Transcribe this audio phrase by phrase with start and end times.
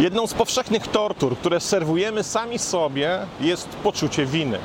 [0.00, 4.58] Jedną z powszechnych tortur, które serwujemy sami sobie, jest poczucie winy.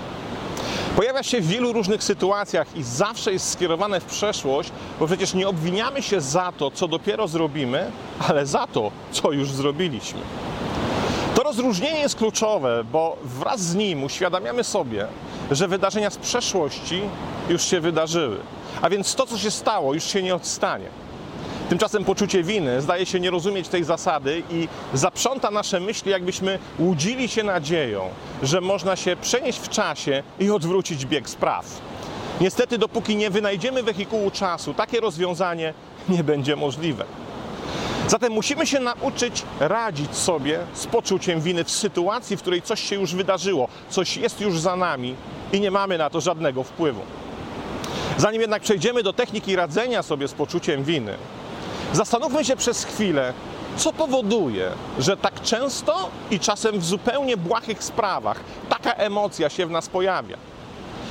[0.95, 5.47] Pojawia się w wielu różnych sytuacjach i zawsze jest skierowane w przeszłość, bo przecież nie
[5.47, 7.91] obwiniamy się za to, co dopiero zrobimy,
[8.29, 10.19] ale za to, co już zrobiliśmy.
[11.35, 15.07] To rozróżnienie jest kluczowe, bo wraz z nim uświadamiamy sobie,
[15.51, 17.01] że wydarzenia z przeszłości
[17.49, 18.37] już się wydarzyły.
[18.81, 21.02] A więc to, co się stało, już się nie odstanie.
[21.69, 27.27] Tymczasem poczucie winy zdaje się nie rozumieć tej zasady i zaprząta nasze myśli, jakbyśmy łudzili
[27.27, 28.09] się nadzieją,
[28.43, 31.65] że można się przenieść w czasie i odwrócić bieg spraw.
[32.41, 35.73] Niestety, dopóki nie wynajdziemy wehikułu czasu, takie rozwiązanie
[36.09, 37.05] nie będzie możliwe.
[38.07, 42.95] Zatem musimy się nauczyć radzić sobie z poczuciem winy w sytuacji, w której coś się
[42.95, 45.15] już wydarzyło, coś jest już za nami
[45.53, 47.01] i nie mamy na to żadnego wpływu.
[48.17, 51.17] Zanim jednak przejdziemy do techniki radzenia sobie z poczuciem winy,
[51.93, 53.33] zastanówmy się przez chwilę,
[53.77, 59.71] co powoduje, że tak często i czasem w zupełnie błahych sprawach taka emocja się w
[59.71, 60.37] nas pojawia.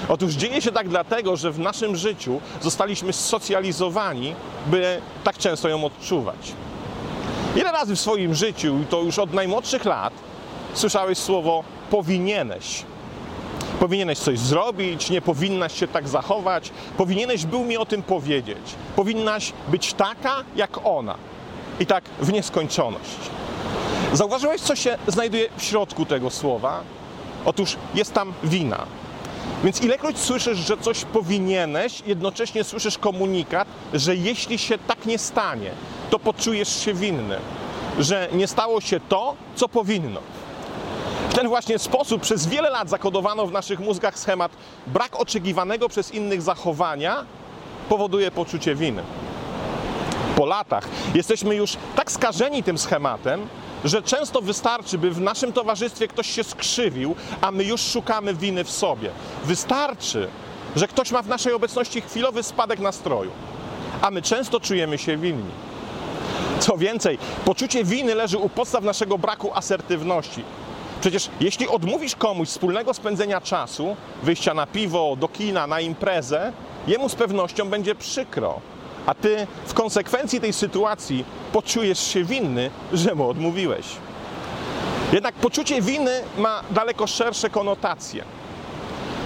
[0.09, 4.35] Otóż dzieje się tak dlatego, że w naszym życiu zostaliśmy socjalizowani,
[4.67, 6.53] by tak często ją odczuwać.
[7.57, 10.13] Ile razy w swoim życiu, i to już od najmłodszych lat,
[10.75, 12.85] słyszałeś słowo powinieneś?
[13.83, 18.59] Powinieneś coś zrobić, nie powinnaś się tak zachować, powinieneś był mi o tym powiedzieć,
[18.97, 21.15] powinnaś być taka jak ona.
[21.81, 23.17] I tak w nieskończoność.
[24.13, 26.81] Zauważyłeś, co się znajduje w środku tego słowa?
[27.45, 28.87] Otóż jest tam wina.
[29.65, 35.71] Więc ilekroć słyszysz, że coś powinieneś, jednocześnie słyszysz komunikat, że jeśli się tak nie stanie,
[36.11, 37.37] to poczujesz się winny,
[37.99, 40.21] że nie stało się to, co powinno.
[41.33, 44.53] W ten właśnie sposób przez wiele lat zakodowano w naszych mózgach schemat
[44.87, 47.25] brak oczekiwanego przez innych zachowania
[47.89, 49.03] powoduje poczucie winy.
[50.37, 53.47] Po latach jesteśmy już tak skażeni tym schematem,
[53.85, 58.65] że często wystarczy, by w naszym towarzystwie ktoś się skrzywił, a my już szukamy winy
[58.65, 59.11] w sobie.
[59.45, 60.29] Wystarczy,
[60.77, 63.31] że ktoś ma w naszej obecności chwilowy spadek nastroju,
[64.03, 65.51] a my często czujemy się winni.
[66.61, 70.45] Co więcej, poczucie winy leży u podstaw naszego braku asertywności.
[71.03, 76.53] Przecież jeśli odmówisz komuś wspólnego spędzenia czasu, wyjścia na piwo, do kina, na imprezę,
[76.87, 78.61] jemu z pewnością będzie przykro.
[79.07, 83.87] A ty w konsekwencji tej sytuacji poczujesz się winny, że mu odmówiłeś.
[85.13, 88.25] Jednak poczucie winy ma daleko szersze konotacje.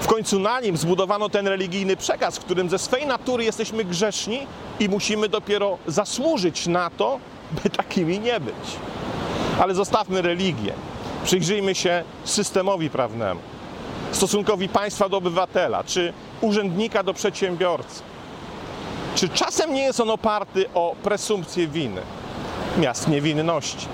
[0.01, 4.47] W końcu na nim zbudowano ten religijny przekaz, w którym ze swej natury jesteśmy grzeszni
[4.81, 7.21] i musimy dopiero zasłużyć na to,
[7.63, 8.77] by takimi nie być.
[9.61, 10.73] Ale zostawmy religię.
[11.27, 13.41] Przyjrzyjmy się systemowi prawnemu,
[14.13, 18.03] stosunkowi państwa do obywatela, czy urzędnika do przedsiębiorcy.
[19.15, 22.01] Czy czasem nie jest on oparty o presumpcję winy,
[22.79, 23.87] miast niewinności?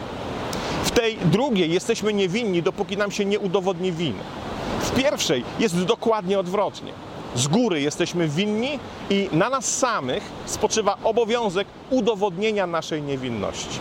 [0.84, 4.22] W tej drugiej jesteśmy niewinni, dopóki nam się nie udowodni winy.
[4.81, 6.92] W pierwszej jest dokładnie odwrotnie.
[7.34, 8.78] Z góry jesteśmy winni
[9.10, 13.78] i na nas samych spoczywa obowiązek udowodnienia naszej niewinności.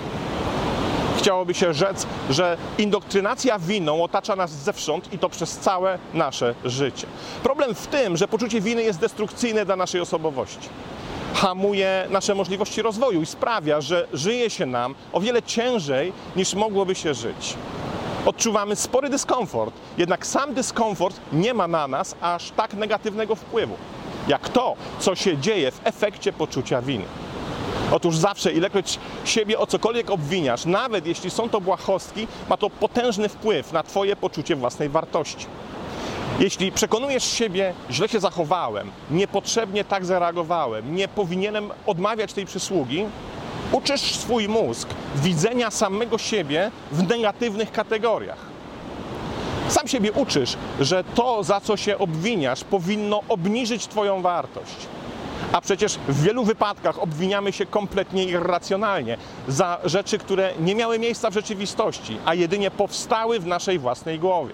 [1.21, 7.07] Chciałoby się rzec, że indoktrynacja winą otacza nas zewsząd i to przez całe nasze życie.
[7.43, 10.69] Problem w tym, że poczucie winy jest destrukcyjne dla naszej osobowości
[11.33, 16.95] hamuje nasze możliwości rozwoju i sprawia, że żyje się nam o wiele ciężej niż mogłoby
[16.95, 17.53] się żyć.
[18.25, 23.75] Odczuwamy spory dyskomfort, jednak sam dyskomfort nie ma na nas aż tak negatywnego wpływu,
[24.27, 27.05] jak to, co się dzieje w efekcie poczucia winy.
[27.91, 33.29] Otóż zawsze, ilekroć siebie o cokolwiek obwiniasz, nawet jeśli są to błahostki, ma to potężny
[33.29, 35.45] wpływ na Twoje poczucie własnej wartości.
[36.39, 43.05] Jeśli przekonujesz siebie, źle się zachowałem, niepotrzebnie tak zareagowałem, nie powinienem odmawiać tej przysługi,
[43.71, 48.51] uczysz swój mózg widzenia samego siebie w negatywnych kategoriach.
[49.67, 54.87] Sam siebie uczysz, że to, za co się obwiniasz, powinno obniżyć Twoją wartość.
[55.51, 59.17] A przecież w wielu wypadkach obwiniamy się kompletnie irracjonalnie
[59.47, 64.53] za rzeczy, które nie miały miejsca w rzeczywistości, a jedynie powstały w naszej własnej głowie.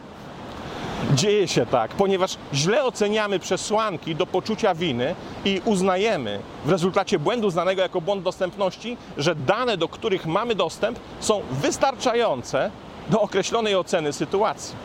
[1.14, 5.16] Dzieje się tak, ponieważ źle oceniamy przesłanki do poczucia winy
[5.46, 11.00] i uznajemy w rezultacie błędu znanego jako błąd dostępności, że dane, do których mamy dostęp,
[11.20, 12.72] są wystarczające
[13.10, 14.76] do określonej oceny sytuacji.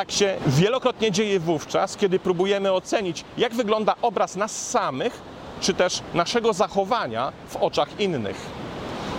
[0.00, 5.22] Tak się wielokrotnie dzieje wówczas, kiedy próbujemy ocenić, jak wygląda obraz nas samych,
[5.60, 8.36] czy też naszego zachowania w oczach innych.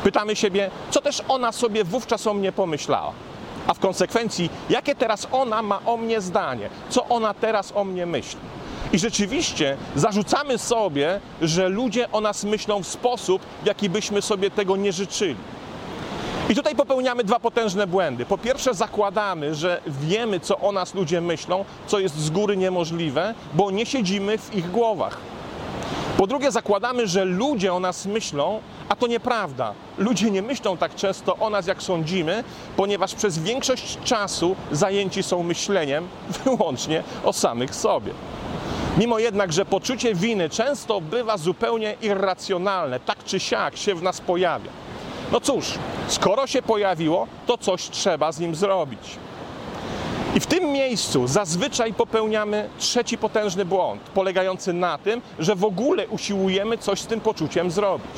[0.04, 3.14] Pytamy siebie, co też ona sobie wówczas o mnie pomyślała
[3.68, 8.06] a w konsekwencji, jakie teraz ona ma o mnie zdanie, co ona teraz o mnie
[8.06, 8.40] myśli.
[8.94, 14.52] I rzeczywiście zarzucamy sobie, że ludzie o nas myślą w sposób, w jaki byśmy sobie
[14.52, 15.36] tego nie życzyli.
[16.52, 18.26] I tutaj popełniamy dwa potężne błędy.
[18.26, 23.34] Po pierwsze, zakładamy, że wiemy, co o nas ludzie myślą, co jest z góry niemożliwe,
[23.54, 25.18] bo nie siedzimy w ich głowach.
[26.18, 28.60] Po drugie, zakładamy, że ludzie o nas myślą,
[28.90, 29.74] a to nieprawda.
[29.98, 32.44] Ludzie nie myślą tak często o nas, jak sądzimy,
[32.78, 36.08] ponieważ przez większość czasu zajęci są myśleniem
[36.46, 38.12] wyłącznie o samych sobie.
[38.98, 44.22] Mimo jednak, że poczucie winy często bywa zupełnie irracjonalne, tak czy siak się w nas
[44.22, 44.81] pojawia.
[45.32, 45.66] No cóż,
[46.08, 49.00] skoro się pojawiło, to coś trzeba z nim zrobić.
[50.36, 56.08] I w tym miejscu zazwyczaj popełniamy trzeci potężny błąd, polegający na tym, że w ogóle
[56.08, 58.12] usiłujemy coś z tym poczuciem zrobić.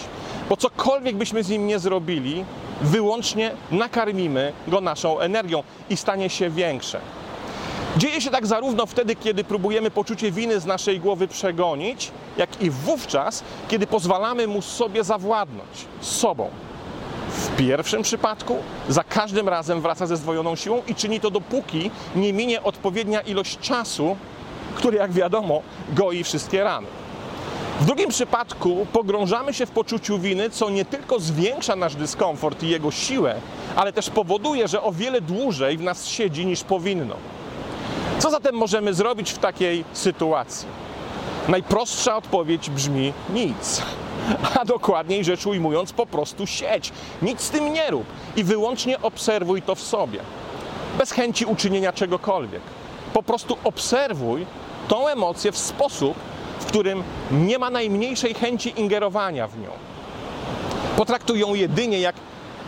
[0.50, 2.45] Bo cokolwiek byśmy z nim nie zrobili,
[2.81, 7.00] wyłącznie nakarmimy go naszą energią i stanie się większe.
[7.98, 12.69] Dzieje się tak zarówno wtedy, kiedy próbujemy poczucie winy z naszej głowy przegonić, jak i
[12.69, 16.50] wówczas, kiedy pozwalamy mu sobie zawładnąć sobą.
[17.44, 18.57] W pierwszym przypadku
[18.90, 23.60] za każdym razem wraca ze zdwojoną siłą i czyni to dopóki nie minie odpowiednia ilość
[23.60, 24.18] czasu,
[24.75, 26.88] który jak wiadomo goi wszystkie rany.
[27.80, 32.69] W drugim przypadku pogrążamy się w poczuciu winy, co nie tylko zwiększa nasz dyskomfort i
[32.69, 33.36] jego siłę,
[33.75, 37.16] ale też powoduje, że o wiele dłużej w nas siedzi niż powinno.
[38.19, 40.68] Co zatem możemy zrobić w takiej sytuacji?
[41.48, 43.81] Najprostsza odpowiedź brzmi nic.
[44.62, 46.92] A dokładniej rzecz ujmując, po prostu sieć.
[47.22, 48.06] Nic z tym nie rób
[48.36, 50.20] i wyłącznie obserwuj to w sobie.
[50.98, 52.62] Bez chęci uczynienia czegokolwiek.
[53.14, 54.46] Po prostu obserwuj
[54.88, 56.14] tą emocję w sposób,
[56.60, 59.70] w którym nie ma najmniejszej chęci ingerowania w nią.
[60.98, 62.16] Potraktuj ją jedynie jak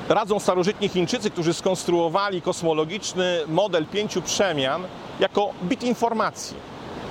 [0.10, 4.84] radzą starożytni Chińczycy, którzy skonstruowali kosmologiczny model pięciu przemian
[5.19, 6.57] jako bit informacji.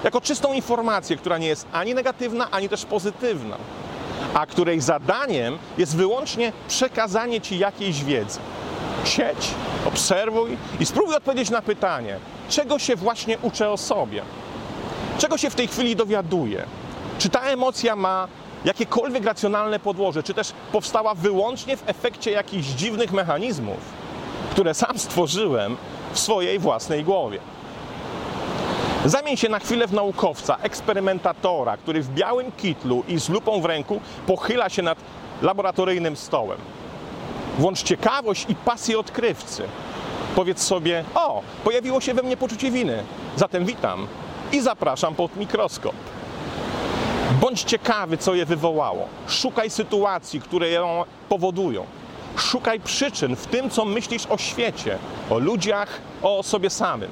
[0.04, 3.56] Jako czystą informację, która nie jest ani negatywna, ani też pozytywna,
[4.34, 8.38] a której zadaniem jest wyłącznie przekazanie ci jakiejś wiedzy.
[9.04, 9.50] Siedź,
[9.86, 12.18] obserwuj i spróbuj odpowiedzieć na pytanie,
[12.48, 14.22] czego się właśnie uczę o sobie.
[15.18, 16.66] Czego się w tej chwili dowiaduję?
[17.18, 18.28] Czy ta emocja ma
[18.64, 23.78] jakiekolwiek racjonalne podłoże, czy też powstała wyłącznie w efekcie jakichś dziwnych mechanizmów,
[24.50, 25.76] które sam stworzyłem
[26.12, 27.38] w swojej własnej głowie.
[29.04, 33.64] Zamień się na chwilę w naukowca, eksperymentatora, który w białym kitlu i z lupą w
[33.64, 34.98] ręku pochyla się nad
[35.42, 36.58] laboratoryjnym stołem.
[37.58, 39.62] Włącz ciekawość i pasję odkrywcy.
[40.34, 43.02] Powiedz sobie: O, pojawiło się we mnie poczucie winy,
[43.36, 44.06] zatem witam
[44.52, 45.94] i zapraszam pod mikroskop.
[47.40, 49.08] Bądź ciekawy, co je wywołało.
[49.28, 51.86] Szukaj sytuacji, które ją powodują.
[52.36, 54.98] Szukaj przyczyn w tym, co myślisz o świecie,
[55.30, 57.10] o ludziach, o sobie samym.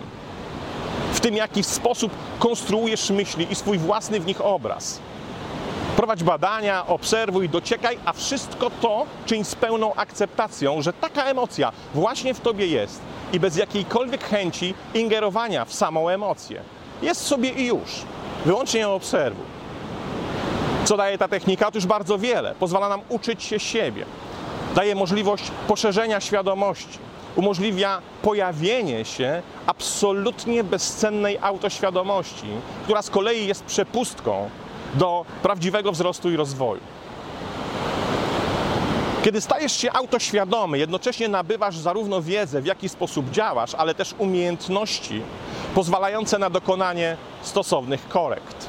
[1.23, 4.99] Tym, jaki sposób konstruujesz myśli i swój własny w nich obraz.
[5.97, 12.35] Prowadź badania, obserwuj, dociekaj, a wszystko to czyń z pełną akceptacją, że taka emocja właśnie
[12.35, 13.01] w tobie jest
[13.33, 16.63] i bez jakiejkolwiek chęci ingerowania w samą emocję.
[17.03, 17.91] Jest sobie i już.
[18.45, 19.47] Wyłącznie ją obserwuj.
[20.85, 21.69] Co daje ta technika?
[21.69, 22.55] Otóż bardzo wiele.
[22.55, 24.07] Pozwala nam uczyć się siebie.
[24.75, 26.99] Daje możliwość poszerzenia świadomości.
[27.37, 32.47] Umożliwia pojawienie się absolutnie bezcennej autoświadomości,
[32.85, 34.51] która z kolei jest przepustką
[34.95, 36.81] do prawdziwego wzrostu i rozwoju.
[39.23, 45.23] Kiedy stajesz się autoświadomy, jednocześnie nabywasz zarówno wiedzę, w jaki sposób działasz, ale też umiejętności
[45.75, 48.69] pozwalające na dokonanie stosownych korekt.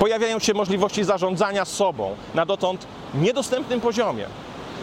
[0.00, 4.26] Pojawiają się możliwości zarządzania sobą na dotąd niedostępnym poziomie.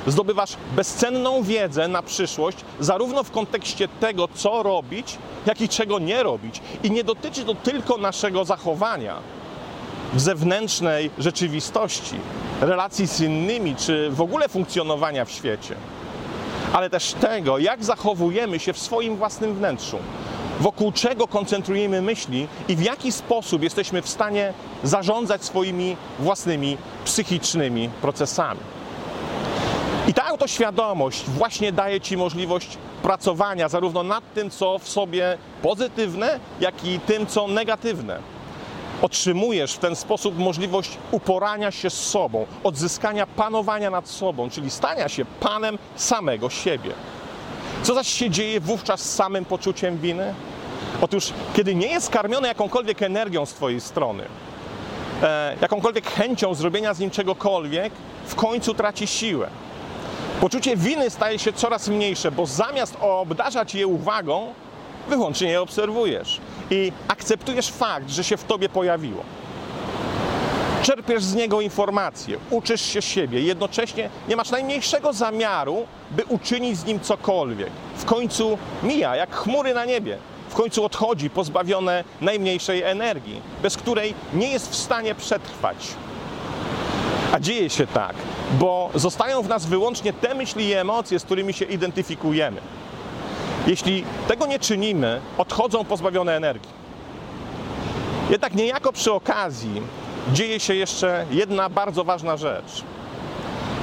[0.09, 6.23] Zdobywasz bezcenną wiedzę na przyszłość, zarówno w kontekście tego, co robić, jak i czego nie
[6.23, 6.61] robić.
[6.83, 9.15] I nie dotyczy to tylko naszego zachowania
[10.13, 12.15] w zewnętrznej rzeczywistości,
[12.61, 15.75] relacji z innymi, czy w ogóle funkcjonowania w świecie,
[16.73, 19.97] ale też tego, jak zachowujemy się w swoim własnym wnętrzu
[20.59, 27.89] wokół czego koncentrujemy myśli i w jaki sposób jesteśmy w stanie zarządzać swoimi własnymi psychicznymi
[28.01, 28.59] procesami.
[30.39, 36.39] I ta autoświadomość właśnie daje Ci możliwość pracowania zarówno nad tym, co w sobie pozytywne,
[36.59, 38.19] jak i tym, co negatywne.
[39.01, 45.09] Otrzymujesz w ten sposób możliwość uporania się z sobą, odzyskania panowania nad sobą, czyli stania
[45.09, 46.91] się panem samego siebie.
[47.83, 50.33] Co zaś się dzieje wówczas z samym poczuciem winy?
[51.01, 54.23] Otóż, kiedy nie jest karmiony jakąkolwiek energią z Twojej strony,
[55.23, 57.93] e, jakąkolwiek chęcią zrobienia z nim czegokolwiek,
[58.25, 59.49] w końcu traci siłę.
[60.41, 64.53] Poczucie winy staje się coraz mniejsze, bo zamiast obdarzać je uwagą,
[65.09, 66.39] wyłącznie je obserwujesz
[66.71, 69.23] i akceptujesz fakt, że się w tobie pojawiło.
[70.83, 76.85] Czerpiesz z niego informacje, uczysz się siebie, jednocześnie nie masz najmniejszego zamiaru, by uczynić z
[76.85, 77.69] nim cokolwiek.
[77.95, 80.17] W końcu mija, jak chmury na niebie.
[80.49, 85.77] W końcu odchodzi pozbawione najmniejszej energii, bez której nie jest w stanie przetrwać.
[87.33, 88.15] A dzieje się tak,
[88.51, 92.61] bo zostają w nas wyłącznie te myśli i emocje, z którymi się identyfikujemy.
[93.67, 96.71] Jeśli tego nie czynimy, odchodzą pozbawione energii.
[98.29, 99.81] Jednak niejako przy okazji
[100.33, 102.83] dzieje się jeszcze jedna bardzo ważna rzecz.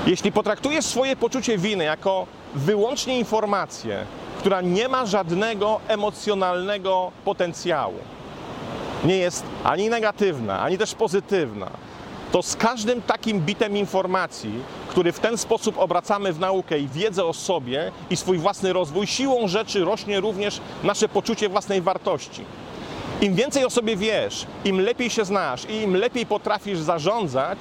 [0.06, 4.04] Jeśli potraktujesz swoje poczucie winy jako wyłącznie informację,
[4.38, 7.98] która nie ma żadnego emocjonalnego potencjału,
[9.04, 11.70] nie jest ani negatywna, ani też pozytywna,
[12.36, 17.24] to z każdym takim bitem informacji, który w ten sposób obracamy w naukę i wiedzę
[17.24, 22.44] o sobie i swój własny rozwój, siłą rzeczy rośnie również nasze poczucie własnej wartości.
[23.20, 27.58] Im więcej o sobie wiesz, im lepiej się znasz i im lepiej potrafisz zarządzać,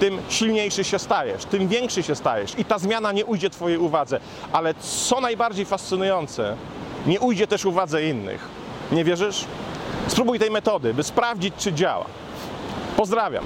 [0.00, 4.20] tym silniejszy się stajesz, tym większy się stajesz i ta zmiana nie ujdzie Twojej uwadze.
[4.52, 6.56] Ale co najbardziej fascynujące,
[7.06, 8.48] nie ujdzie też uwadze innych.
[8.92, 9.44] Nie wierzysz?
[10.08, 12.06] Spróbuj tej metody, by sprawdzić, czy działa.
[12.96, 13.44] Pozdrawiam.